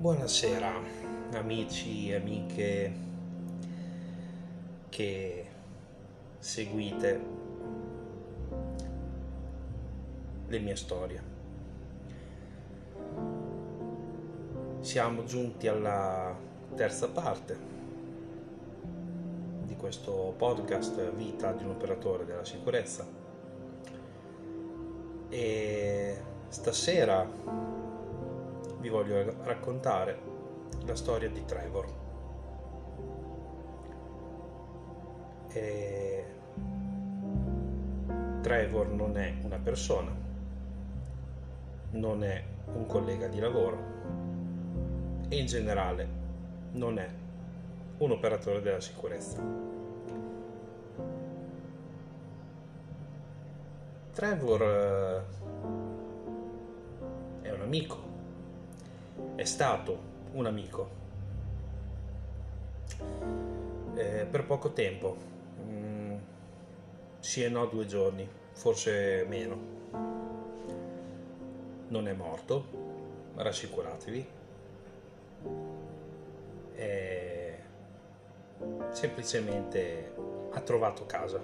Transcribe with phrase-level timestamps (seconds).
[0.00, 0.72] Buonasera
[1.34, 2.92] amici e amiche
[4.88, 5.46] che
[6.38, 7.20] seguite
[10.46, 11.22] le mie storie.
[14.80, 16.34] Siamo giunti alla
[16.74, 17.58] terza parte
[19.64, 23.06] di questo podcast Vita di un operatore della sicurezza
[25.28, 26.16] e
[26.48, 27.79] stasera
[28.90, 30.20] voglio raccontare
[30.84, 31.86] la storia di Trevor.
[35.48, 36.24] E
[38.42, 40.14] Trevor non è una persona,
[41.92, 42.44] non è
[42.74, 43.78] un collega di lavoro
[45.28, 46.08] e in generale
[46.72, 47.08] non è
[47.98, 49.68] un operatore della sicurezza.
[54.12, 55.22] Trevor eh,
[57.42, 58.09] è un amico
[59.40, 59.98] è stato
[60.32, 60.90] un amico
[63.94, 65.16] eh, per poco tempo,
[65.62, 66.16] mm,
[67.20, 69.58] sì e no due giorni, forse meno.
[71.88, 72.64] Non è morto,
[73.36, 74.26] rassicuratevi.
[76.74, 77.58] È
[78.90, 80.12] semplicemente
[80.50, 81.42] ha trovato casa.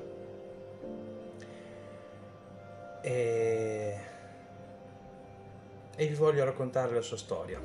[3.01, 4.01] E
[5.97, 7.59] e vi voglio raccontare la sua storia.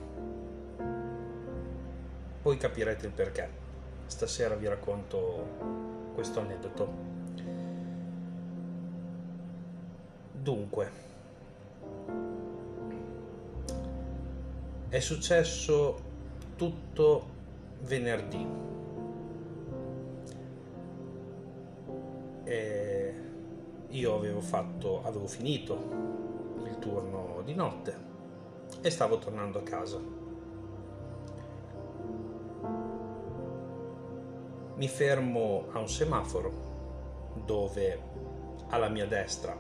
[2.42, 3.60] Poi capirete il perché.
[4.06, 7.10] Stasera vi racconto questo aneddoto.
[10.32, 10.92] Dunque,
[14.88, 16.02] è successo
[16.56, 17.26] tutto
[17.82, 18.48] venerdì.
[22.46, 23.14] E
[23.90, 25.76] io avevo fatto, avevo finito
[26.64, 28.11] il turno di notte
[28.82, 30.00] e stavo tornando a casa.
[34.76, 36.70] Mi fermo a un semaforo
[37.46, 38.02] dove
[38.70, 39.56] alla mia destra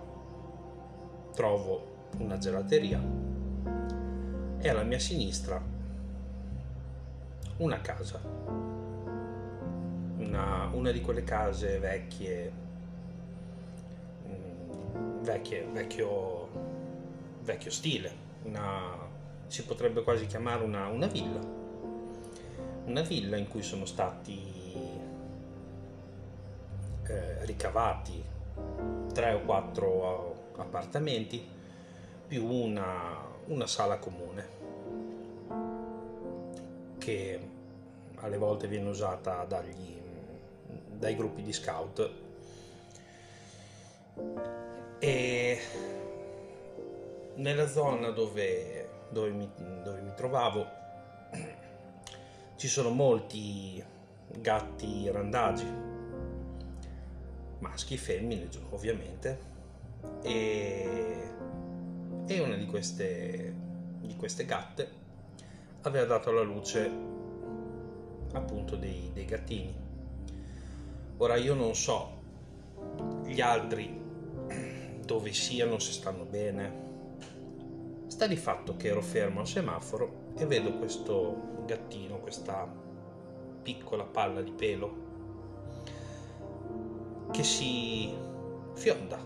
[1.33, 2.99] trovo una gelateria
[4.57, 5.61] e alla mia sinistra
[7.57, 8.19] una casa.
[10.17, 12.51] Una, una di quelle case vecchie,
[14.27, 16.47] mm, vecchie, vecchio,
[17.43, 18.11] vecchio stile,
[18.43, 19.00] una
[19.51, 21.39] si potrebbe quasi chiamare una, una villa.
[22.85, 24.39] Una villa in cui sono stati
[27.05, 28.23] eh, ricavati
[29.13, 31.45] tre o quattro appartamenti
[32.27, 33.17] più una,
[33.47, 34.59] una sala comune
[36.97, 37.49] che
[38.15, 39.99] alle volte viene usata dagli,
[40.97, 42.11] dai gruppi di scout
[44.99, 45.59] e
[47.35, 48.80] nella zona dove
[49.11, 49.49] dove mi,
[49.83, 50.79] dove mi trovavo
[52.61, 53.83] ci sono molti
[54.37, 55.65] gatti randagi,
[57.57, 59.39] maschi, femmine ovviamente,
[60.21, 61.29] e,
[62.27, 63.55] e una di queste,
[64.01, 64.89] di queste gatte
[65.81, 66.87] aveva dato alla luce
[68.33, 69.75] appunto dei, dei gattini.
[71.17, 72.19] Ora io non so
[73.25, 73.99] gli altri
[75.03, 76.80] dove siano, se stanno bene,
[78.21, 82.71] Sta di fatto che ero fermo al semaforo e vedo questo gattino, questa
[83.63, 84.93] piccola palla di pelo
[87.31, 88.13] che si
[88.75, 89.17] fionda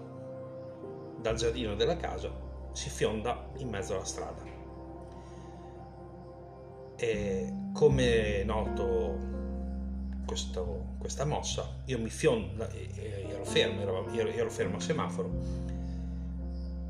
[1.19, 2.31] dal giardino della casa,
[2.71, 4.41] si fionda in mezzo alla strada.
[6.95, 9.17] E come noto
[10.25, 15.74] questo, questa mossa, io mi fiondo, ero fermo, ero, ero fermo al semaforo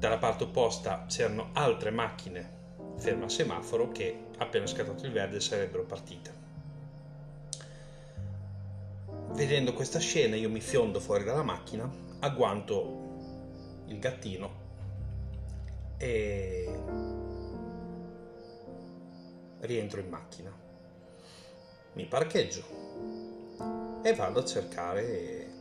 [0.06, 2.54] dalla parte opposta c'erano altre macchine
[2.98, 6.44] ferme al semaforo che appena scattato il verde sarebbero partite.
[9.32, 14.64] Vedendo questa scena io mi fiondo fuori dalla macchina, agguanto il gattino
[15.98, 16.80] e
[19.62, 20.56] rientro in macchina.
[21.94, 22.64] Mi parcheggio
[24.04, 25.54] e vado a cercare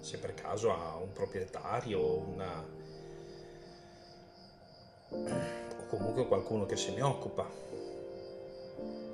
[0.00, 2.78] se per caso ha un proprietario una...
[5.10, 7.48] o comunque qualcuno che se ne occupa.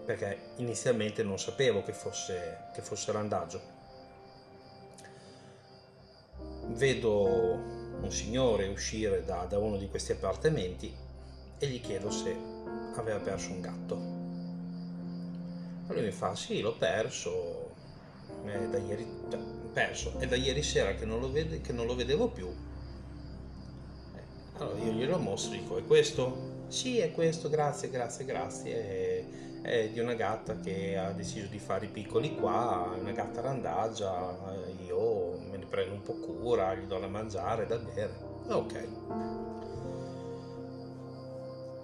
[0.04, 3.75] Perché inizialmente non sapevo che fosse, che fosse randagio
[6.69, 7.25] vedo
[8.00, 10.94] un signore uscire da, da uno di questi appartamenti
[11.58, 12.37] e gli chiedo se
[12.96, 14.14] aveva perso un gatto.
[15.87, 17.64] Allora mi fa sì l'ho perso.
[18.44, 19.06] È da ieri
[19.72, 20.19] perso.
[20.19, 22.52] È da ieri sera che non lo, vede, che non lo vedevo più
[24.58, 28.75] allora io glielo mostro dico è questo Sì, è questo, grazie, grazie, grazie.
[28.75, 29.25] È,
[29.62, 33.41] è di una gatta che ha deciso di fare i piccoli qua, è una gatta
[33.41, 34.37] randaggia,
[34.87, 38.19] io me ne prendo un po' cura, gli do da mangiare, da bere.
[38.49, 38.88] Ok.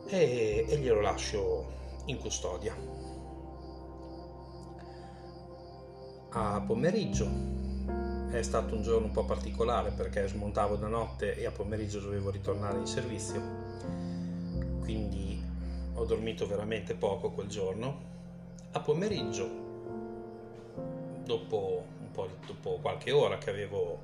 [0.06, 1.72] E, e glielo lascio
[2.06, 2.76] in custodia.
[6.34, 7.28] A pomeriggio
[8.32, 12.30] è stato un giorno un po' particolare perché smontavo da notte e a pomeriggio dovevo
[12.30, 13.40] ritornare in servizio,
[14.80, 15.38] quindi
[15.94, 18.10] ho dormito veramente poco quel giorno.
[18.72, 19.48] A pomeriggio,
[21.24, 21.84] dopo,
[22.46, 24.00] dopo qualche ora che avevo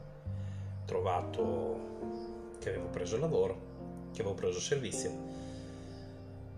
[0.85, 1.79] trovato,
[2.59, 3.61] che avevo preso il lavoro,
[4.13, 5.11] che avevo preso servizio,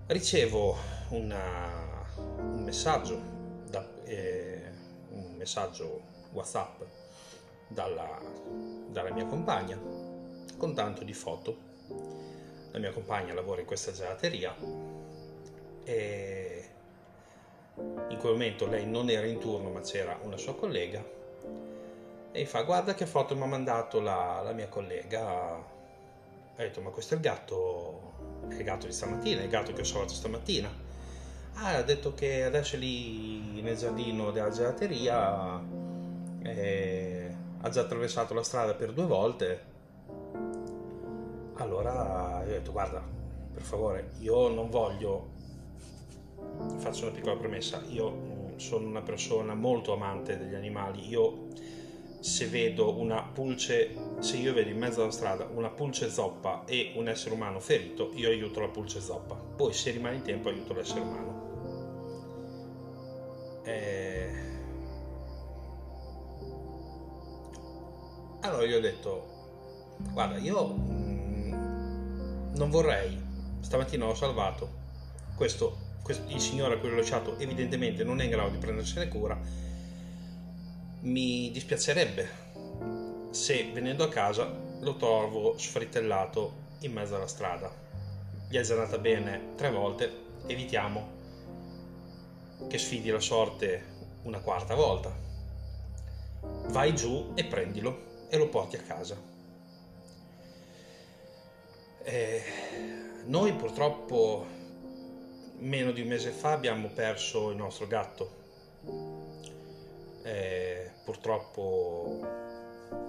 [0.06, 0.76] ricevo
[1.10, 3.20] una, un messaggio,
[3.70, 4.72] da, eh,
[5.10, 6.00] un messaggio
[6.32, 6.82] WhatsApp
[7.70, 8.20] dalla,
[8.88, 9.78] dalla mia compagna
[10.56, 11.68] con tanto di foto.
[12.72, 14.54] La mia compagna lavora in questa gelateria
[15.84, 16.68] e
[18.08, 21.02] in quel momento lei non era in turno ma c'era una sua collega
[22.32, 25.64] e fa guarda che foto mi ha mandato la, la mia collega ha
[26.56, 28.12] detto ma questo è il gatto
[28.48, 30.70] è il gatto di stamattina è il gatto che ho salvato stamattina
[31.54, 35.60] ah ha detto che adesso è lì nel giardino della gelateria
[36.42, 37.19] e
[37.60, 39.64] ha già attraversato la strada per due volte
[41.54, 43.02] allora io ho detto guarda
[43.52, 45.38] per favore io non voglio
[46.76, 51.48] faccio una piccola premessa, io sono una persona molto amante degli animali, io
[52.20, 56.92] se vedo una pulce, se io vedo in mezzo alla strada una pulce zoppa e
[56.96, 60.74] un essere umano ferito, io aiuto la pulce zoppa, poi se rimane in tempo aiuto
[60.74, 61.49] l'essere umano.
[68.50, 69.26] Allora io ho detto,
[70.10, 71.52] guarda, io mm,
[72.56, 73.16] non vorrei,
[73.60, 74.68] stamattina l'ho salvato,
[75.36, 75.88] questo
[76.26, 79.38] il signore a cui l'ho lasciato evidentemente non è in grado di prendersene cura,
[81.02, 82.28] mi dispiacerebbe
[83.30, 87.70] se venendo a casa lo trovo sfritellato in mezzo alla strada.
[88.48, 90.12] Gli è già bene tre volte,
[90.46, 91.08] evitiamo
[92.68, 93.84] che sfidi la sorte
[94.24, 95.16] una quarta volta.
[96.70, 99.16] Vai giù e prendilo e lo porti a casa.
[102.02, 102.42] Eh,
[103.24, 104.46] noi purtroppo
[105.58, 108.38] meno di un mese fa abbiamo perso il nostro gatto.
[110.22, 112.20] Eh, purtroppo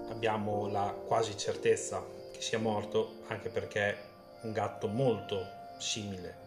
[0.10, 3.96] abbiamo la quasi certezza che sia morto, anche perché
[4.42, 5.46] un gatto molto
[5.78, 6.42] simile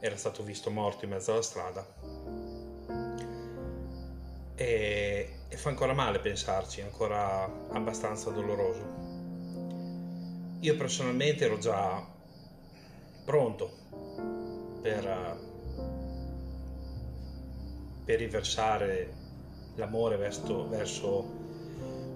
[0.00, 1.84] era stato visto morto in mezzo alla strada.
[4.60, 9.06] E, e fa ancora male pensarci, è ancora abbastanza doloroso.
[10.58, 12.04] Io personalmente ero già
[13.24, 13.70] pronto
[14.82, 15.38] per,
[18.04, 19.14] per riversare
[19.76, 21.24] l'amore verso, verso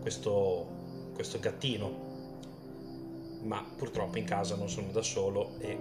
[0.00, 0.66] questo,
[1.14, 2.10] questo gattino
[3.42, 5.78] ma purtroppo in casa non sono da solo e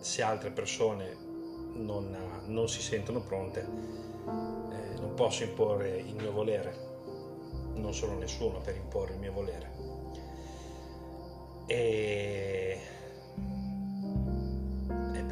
[0.00, 1.21] se altre persone
[1.74, 2.16] non,
[2.46, 6.90] non si sentono pronte eh, non posso imporre il mio volere
[7.74, 9.70] non sono nessuno per imporre il mio volere
[11.66, 12.62] e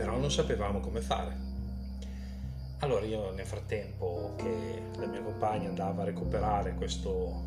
[0.00, 1.48] però non sapevamo come fare.
[2.78, 7.42] Allora io nel frattempo che la mia compagna andava a recuperare questo,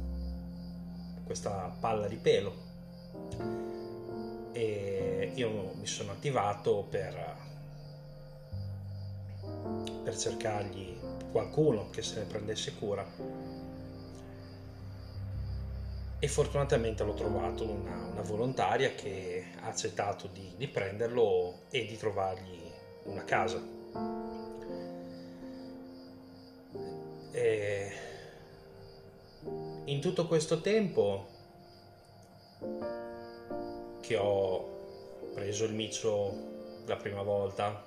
[1.23, 2.53] questa palla di pelo
[4.51, 7.37] e io mi sono attivato per,
[10.03, 10.97] per cercargli
[11.31, 13.05] qualcuno che se ne prendesse cura
[16.23, 21.97] e fortunatamente l'ho trovato una, una volontaria che ha accettato di, di, prenderlo e di
[21.97, 22.61] trovargli
[23.03, 23.61] una casa.
[27.31, 27.91] E
[29.83, 31.27] in tutto questo tempo
[33.99, 36.33] che ho preso il micio
[36.85, 37.83] la prima volta,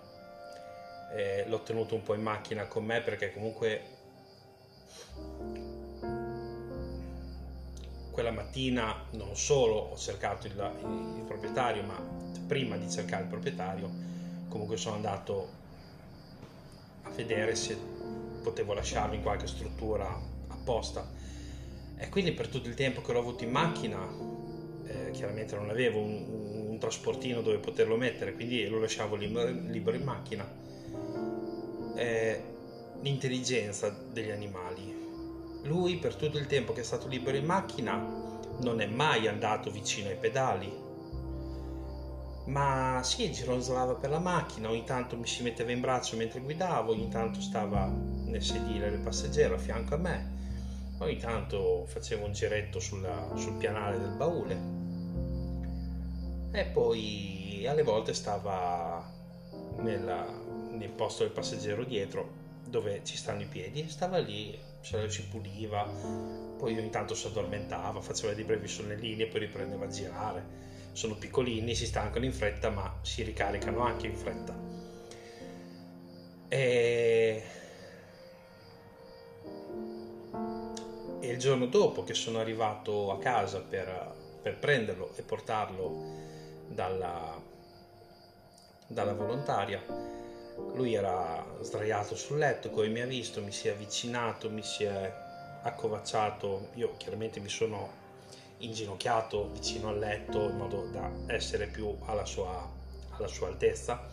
[1.14, 3.94] eh, l'ho tenuto un po' in macchina con me perché comunque
[8.16, 12.00] quella mattina non solo ho cercato il, il, proprietario, ma
[12.46, 13.90] prima di cercare il proprietario,
[14.48, 15.48] comunque sono andato
[17.02, 17.76] a vedere se
[18.42, 21.06] potevo lasciarlo in qualche struttura apposta.
[21.98, 23.98] E quindi per tutto il tempo che l'ho avuto in macchina,
[24.86, 29.50] eh, chiaramente non avevo un, un, un, trasportino dove poterlo mettere, quindi lo lasciavo libero,
[29.50, 30.64] libero in macchina.
[31.96, 32.42] Eh,
[33.00, 35.04] l'intelligenza degli animali.
[35.64, 37.96] Lui per tutto il tempo che è stato libero in macchina
[38.60, 40.84] non è mai andato vicino ai pedali,
[42.46, 46.92] ma sì, gironzolava per la macchina, ogni tanto mi si metteva in braccio mentre guidavo,
[46.92, 50.34] ogni tanto stava nel sedile del passeggero a fianco a me,
[50.98, 54.74] ogni tanto faceva un giretto sulla, sul pianale del baule.
[56.52, 59.04] E poi alle volte stava
[59.78, 60.24] nella,
[60.76, 65.85] nel posto del passeggero dietro dove ci stanno i piedi, stava lì, ci puliva,
[66.59, 70.64] poi ogni tanto si addormentava, faceva dei brevi sonnellini e poi riprendeva a girare
[70.97, 74.56] sono piccolini, si stancano in fretta, ma si ricaricano anche in fretta.
[76.49, 77.42] E...
[81.21, 86.14] e il giorno dopo che sono arrivato a casa per, per prenderlo e portarlo
[86.68, 87.42] dalla,
[88.87, 89.85] dalla volontaria,
[90.75, 94.84] lui era sdraiato sul letto, come mi ha visto, mi si è avvicinato, mi si
[94.84, 95.12] è
[95.62, 98.04] accovacciato, io chiaramente mi sono
[98.58, 102.68] inginocchiato vicino al letto in modo da essere più alla sua,
[103.10, 104.08] alla sua altezza.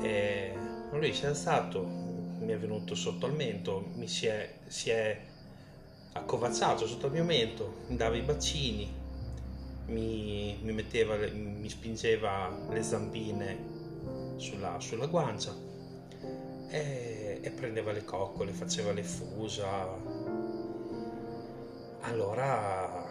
[0.00, 0.54] E
[0.90, 5.18] lui si è alzato, mi è venuto sotto al mento, mi si è, si è
[6.12, 9.00] accovacciato sotto al mio mento, mi dava i bacini,
[9.86, 13.71] mi, mi, metteva, mi spingeva le zampine
[14.36, 15.54] sulla, sulla guancia
[16.68, 20.30] e, e prendeva le coccole, faceva le fusa.
[22.00, 23.10] Allora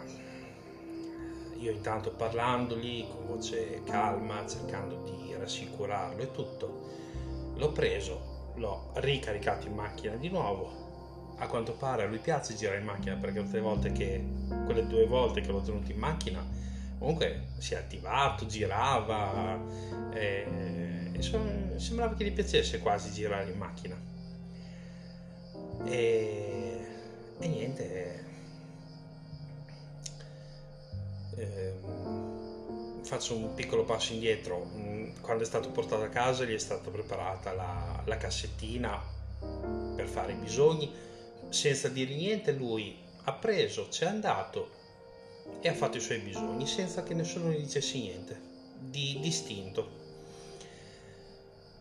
[1.62, 6.90] io intanto parlandogli con voce calma, cercando di rassicurarlo e tutto,
[7.54, 10.80] l'ho preso, l'ho ricaricato in macchina di nuovo.
[11.36, 14.24] A quanto pare a lui piace girare in macchina perché tutte le volte che,
[14.64, 16.44] quelle due volte che l'ho tenuto in macchina,
[16.98, 19.60] comunque si è attivato, girava
[20.12, 20.46] e,
[21.22, 23.96] e sembrava che gli piacesse quasi girare in macchina.
[25.84, 26.86] E,
[27.38, 28.24] e niente,
[31.36, 31.72] eh,
[33.02, 34.64] faccio un piccolo passo indietro.
[34.74, 39.00] Mm, quando è stato portato a casa gli è stata preparata la, la cassettina
[39.94, 40.92] per fare i bisogni.
[41.48, 44.80] Senza dire niente lui ha preso, c'è andato
[45.60, 48.40] e ha fatto i suoi bisogni senza che nessuno gli dicesse niente,
[48.78, 50.01] di distinto.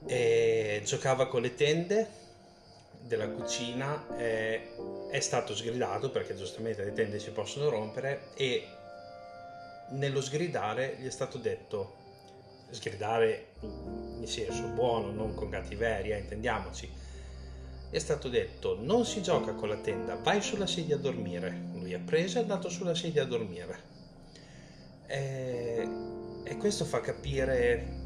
[0.05, 2.07] E giocava con le tende
[3.01, 8.65] della cucina, è, stato sgridato perché giustamente le tende si possono rompere e
[9.89, 11.95] nello sgridare gli è stato detto,
[12.69, 16.89] sgridare in senso buono, non con cattiveria, intendiamoci,
[17.89, 21.69] gli è stato detto non si gioca con la tenda, vai sulla sedia a dormire.
[21.73, 23.89] Lui ha preso e è andato sulla sedia a dormire.
[25.07, 25.89] E,
[26.45, 28.00] e questo fa capire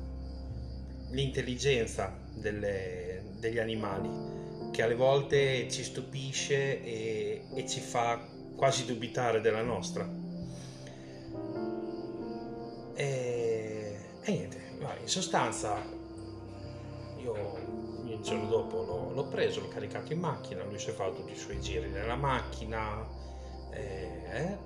[1.15, 9.39] l'intelligenza delle, degli animali, che alle volte ci stupisce e, e ci fa quasi dubitare
[9.39, 10.07] della nostra.
[12.93, 14.61] E, e niente,
[15.01, 15.81] in sostanza
[17.17, 21.15] io il giorno dopo l'ho, l'ho, preso, l'ho caricato in macchina, lui si è fatto
[21.15, 23.07] tutti i suoi giri nella macchina,
[23.71, 24.57] eh,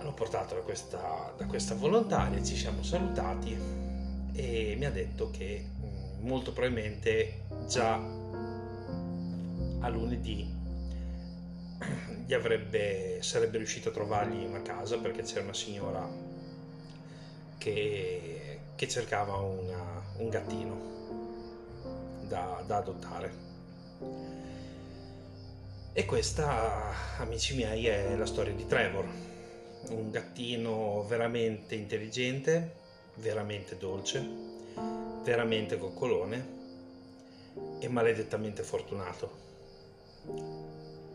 [0.00, 3.87] l'ho portato da questa, da questa volontaria, ci siamo salutati
[4.38, 7.94] e mi ha detto che mm, molto probabilmente già
[9.80, 10.48] a lunedì
[12.24, 16.08] gli avrebbe, sarebbe riuscito a trovargli una casa perché c'era una signora
[17.58, 20.80] che, che cercava una, un gattino
[22.28, 23.46] da, da adottare.
[25.92, 29.04] E questa, amici miei, è la storia di Trevor,
[29.88, 32.86] un gattino veramente intelligente,
[33.18, 34.26] veramente dolce,
[35.22, 36.56] veramente coccolone
[37.80, 39.46] e maledettamente fortunato.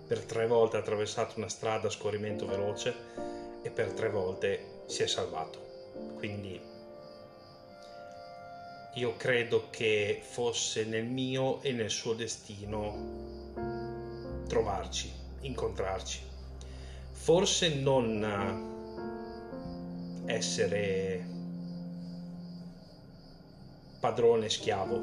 [0.07, 2.93] Per tre volte ha attraversato una strada a scorrimento veloce
[3.61, 5.61] e per tre volte si è salvato.
[6.15, 6.59] Quindi
[8.95, 13.51] io credo che fosse nel mio e nel suo destino
[14.47, 16.19] trovarci, incontrarci.
[17.11, 18.71] Forse non
[20.25, 21.32] essere
[24.03, 24.99] padrone schiavo,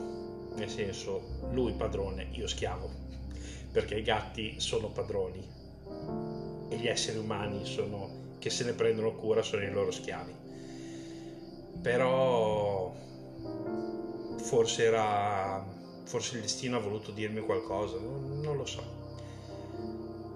[0.57, 2.90] nel senso lui padrone, io schiavo,
[3.73, 5.42] perché i gatti sono padroni.
[6.69, 10.35] E gli esseri umani sono, che se ne prendono cura sono i loro schiavi.
[11.80, 12.92] Però
[14.37, 15.64] forse era
[16.04, 18.83] forse il destino ha voluto dirmi qualcosa non, lo so.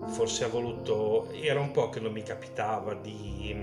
[0.06, 3.54] Forse ha voluto era un po' che non mi capitava di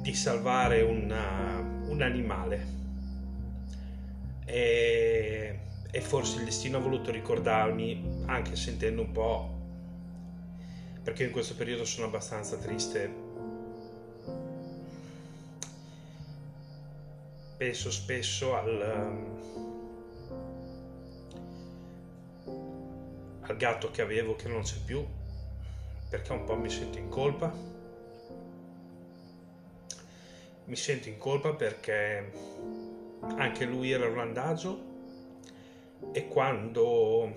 [0.00, 2.66] di salvare una, un animale
[4.44, 5.58] e,
[5.90, 9.58] e forse il destino ha voluto ricordarmi anche sentendo un po'
[11.08, 13.10] perché in questo periodo sono abbastanza triste.
[17.56, 19.16] Penso spesso al,
[23.40, 25.02] al gatto che avevo che non c'è più,
[26.10, 27.50] perché un po' mi sento in colpa.
[30.68, 32.30] Mi sento in colpa perché
[33.38, 34.78] anche lui era un randagio
[36.12, 37.32] e quando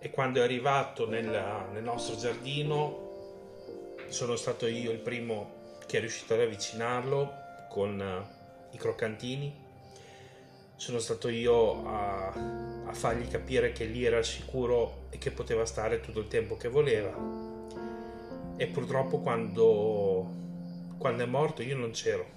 [0.00, 1.28] e quando è arrivato nel,
[1.72, 7.32] nel nostro giardino sono stato io il primo che è riuscito ad avvicinarlo
[7.68, 9.54] con uh, i croccantini
[10.74, 12.32] sono stato io a,
[12.86, 16.68] a, fargli capire che lì era sicuro e che poteva stare tutto il tempo che
[16.68, 17.55] voleva
[18.56, 20.26] e purtroppo quando,
[20.98, 22.34] quando è morto io non c'ero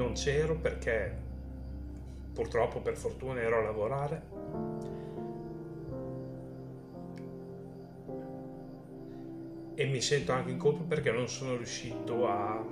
[0.00, 1.14] non c'ero perché
[2.32, 4.22] purtroppo per fortuna ero a lavorare.
[9.74, 12.64] E mi sento anche in colpa perché non sono riuscito a,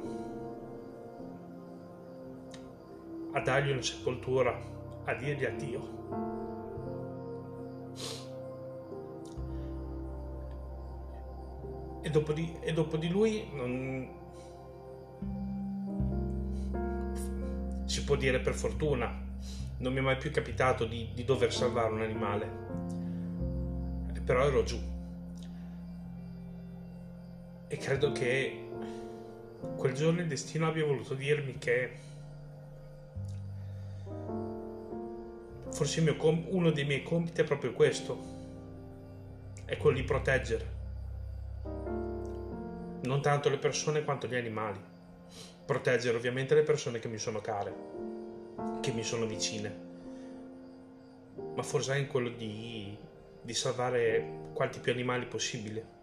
[3.33, 4.59] a dargli una sepoltura,
[5.05, 6.28] a dirgli addio.
[12.09, 14.09] E dopo di, e dopo di lui non,
[17.85, 19.27] si può dire per fortuna.
[19.77, 22.51] Non mi è mai più capitato di, di dover salvare un animale,
[24.25, 24.81] però ero giù.
[27.69, 28.69] E credo che
[29.77, 31.91] quel giorno il destino abbia voluto dirmi che
[35.71, 38.19] forse com- uno dei miei compiti è proprio questo,
[39.67, 40.78] è quello di proteggere
[43.09, 44.79] non tanto le persone quanto gli animali.
[45.65, 47.99] Proteggere ovviamente le persone che mi sono care
[48.81, 49.77] che mi sono vicine,
[51.55, 52.97] ma forse anche quello di,
[53.41, 55.97] di salvare quanti più animali possibile.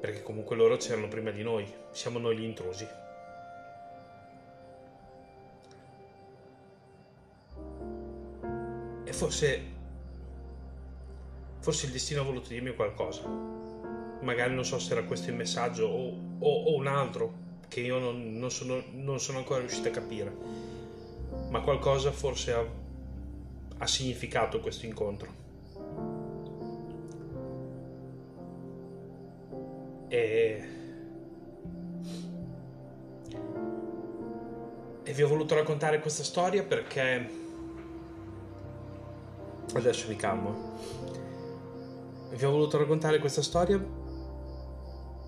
[0.00, 2.88] Perché comunque loro c'erano prima di noi, siamo noi gli intrusi.
[9.04, 9.77] E forse,
[11.68, 13.20] forse il destino ha voluto dirmi qualcosa.
[14.22, 17.34] Magari non so se era questo il messaggio o, o, o un altro,
[17.68, 20.34] che io non, non, sono, non, sono, ancora riuscito a capire,
[21.50, 22.64] ma qualcosa forse ha,
[23.76, 25.30] ha significato questo incontro.
[30.08, 30.68] E,
[35.02, 37.30] e vi ho voluto raccontare questa storia perché
[39.74, 41.17] adesso mi calmo.
[42.38, 43.84] Vi ho voluto raccontare questa storia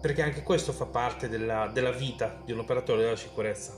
[0.01, 3.77] perché anche questo fa parte della, della vita di un operatore della sicurezza.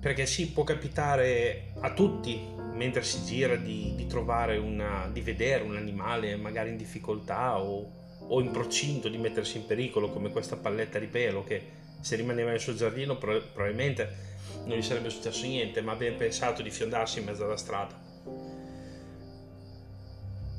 [0.00, 2.40] Perché sì, può capitare a tutti
[2.72, 7.88] mentre si gira di, di trovare una, di vedere un animale magari in difficoltà o,
[8.26, 11.62] o in procinto di mettersi in pericolo come questa palletta di pelo che
[12.00, 16.70] se rimaneva nel suo giardino probabilmente non gli sarebbe successo niente ma ben pensato di
[16.70, 18.05] fiondarsi in mezzo alla strada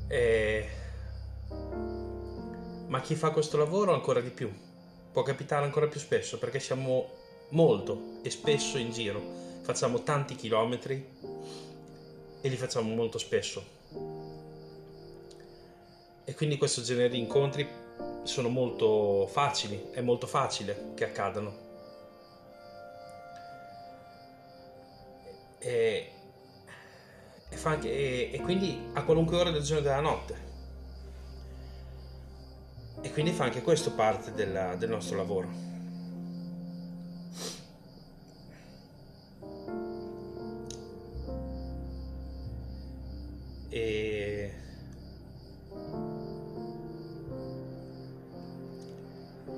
[0.08, 0.68] e
[2.88, 4.50] ma chi fa questo lavoro ancora di più.
[5.12, 7.10] Può capitare ancora più spesso perché siamo
[7.50, 9.20] molto e spesso in giro,
[9.62, 11.16] facciamo tanti chilometri
[12.40, 13.76] e li facciamo molto spesso.
[16.24, 17.66] E quindi questo genere di incontri
[18.22, 21.66] sono molto facili, è molto facile che accadano.
[25.58, 26.12] E,
[27.48, 30.46] e, anche, e, e quindi a qualunque ora del giorno e della notte
[33.00, 35.66] e quindi fa anche questo parte della, del nostro lavoro.
[43.68, 44.52] E...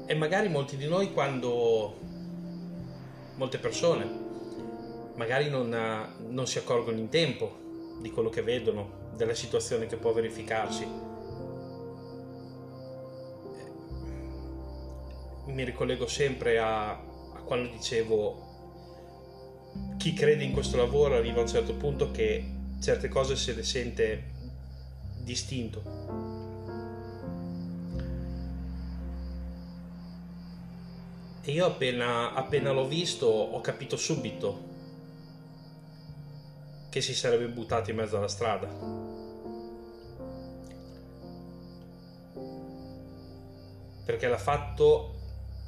[0.06, 1.96] e magari molti di noi quando
[3.36, 4.18] molte persone
[5.14, 5.68] magari non,
[6.28, 7.59] non si accorgono in tempo
[8.00, 11.10] di quello che vedono, della situazione che può verificarsi
[15.52, 18.48] mi ricollego sempre a, a quando dicevo
[19.96, 22.44] chi crede in questo lavoro arriva a un certo punto che
[22.80, 24.24] certe cose se le sente
[25.22, 25.82] distinto.
[31.42, 34.68] E io appena, appena l'ho visto ho capito subito
[36.90, 38.66] che si sarebbe buttato in mezzo alla strada.
[44.04, 45.14] Perché l'ha fatto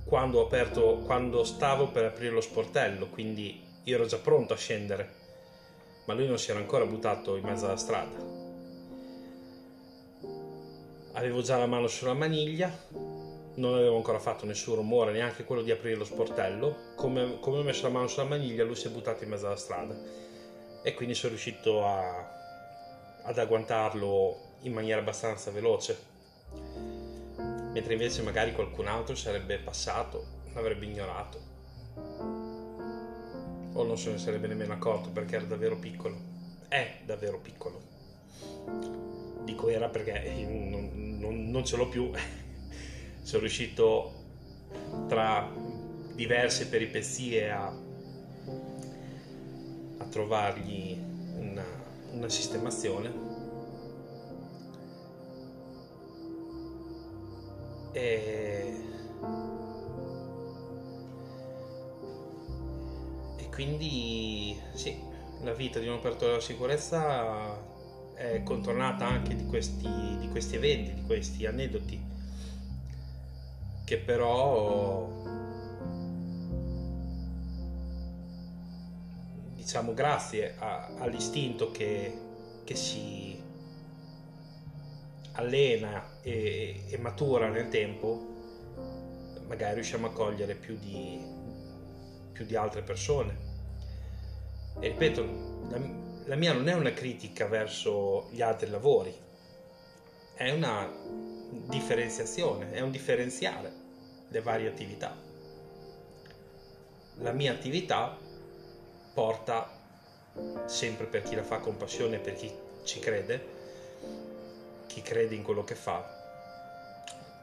[0.04, 4.56] quando ho aperto, quando stavo per aprire lo sportello, quindi io ero già pronto a
[4.56, 5.10] scendere,
[6.06, 8.40] ma lui non si era ancora buttato in mezzo alla strada.
[11.12, 12.70] Avevo già la mano sulla maniglia,
[13.54, 16.94] non avevo ancora fatto nessun rumore, neanche quello di aprire lo sportello.
[16.96, 19.56] Come, come ho messo la mano sulla maniglia, lui si è buttato in mezzo alla
[19.56, 19.94] strada
[20.82, 26.10] e quindi sono riuscito a, ad agguantarlo in maniera abbastanza veloce
[27.72, 31.50] mentre invece magari qualcun altro sarebbe passato, l'avrebbe ignorato.
[33.74, 36.16] O non se ne sarebbe nemmeno accorto perché era davvero piccolo.
[36.68, 37.80] È davvero piccolo.
[39.44, 42.10] Dico era perché non, non, non ce l'ho più.
[43.22, 44.20] Sono riuscito
[45.08, 45.50] tra
[46.14, 47.74] diverse peripezie a,
[50.02, 50.98] a trovargli
[51.36, 51.64] una,
[52.12, 53.30] una sistemazione.
[57.92, 58.80] E,
[63.36, 64.98] e quindi sì,
[65.42, 67.70] la vita di un operatore della sicurezza
[68.14, 69.88] è contornata anche di questi,
[70.18, 72.00] di questi eventi, di questi aneddoti,
[73.84, 75.21] che però
[79.72, 82.12] diciamo grazie a, all'istinto che,
[82.62, 83.40] che si
[85.32, 88.20] allena e, e, matura nel tempo,
[89.46, 91.18] magari riusciamo a cogliere più di,
[92.32, 93.34] più di altre persone.
[94.78, 95.24] E ripeto,
[95.70, 95.80] la,
[96.26, 99.14] la mia non è una critica verso gli altri lavori,
[100.34, 100.86] è una
[101.66, 103.72] differenziazione, è un differenziare
[104.28, 105.16] le varie attività.
[107.20, 108.18] La mia attività
[109.12, 109.70] porta
[110.66, 112.50] sempre per chi la fa con passione, per chi
[112.84, 113.44] ci crede,
[114.86, 116.04] chi crede in quello che fa,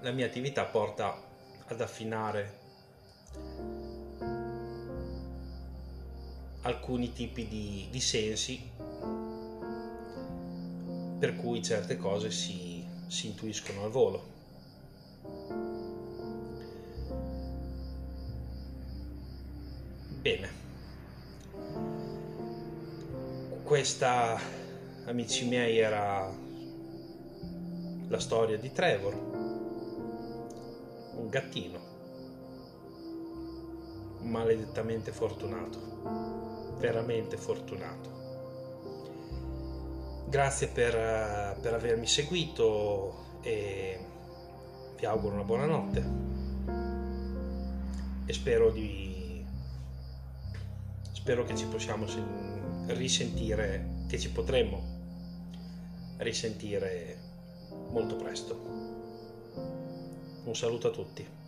[0.01, 1.21] la mia attività porta
[1.67, 2.57] ad affinare
[6.61, 8.61] alcuni tipi di, di sensi
[11.19, 14.37] per cui certe cose si, si intuiscono al volo.
[20.21, 20.68] Bene,
[23.69, 24.35] questa,
[25.05, 26.27] amici miei, era
[28.07, 29.13] la storia di Trevor,
[31.13, 31.79] un gattino
[34.21, 38.09] maledettamente fortunato, veramente fortunato.
[40.27, 43.99] Grazie per, per avermi seguito e
[44.97, 46.03] vi auguro una buona notte
[48.25, 49.45] e spero di
[51.11, 52.07] spero che ci possiamo
[52.93, 54.97] risentire che ci potremmo
[56.17, 57.17] risentire
[57.91, 58.53] molto presto.
[60.43, 61.38] Un saluto a tutti.